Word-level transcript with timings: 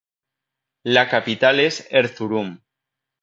La 0.83 1.07
capital 1.07 1.59
es 1.59 1.85
Erzurum. 1.91 2.59